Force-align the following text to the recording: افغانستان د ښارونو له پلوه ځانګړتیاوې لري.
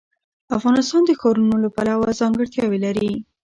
افغانستان 0.57 1.01
د 1.05 1.11
ښارونو 1.19 1.55
له 1.63 1.69
پلوه 1.75 2.11
ځانګړتیاوې 2.19 2.79
لري. 2.85 3.11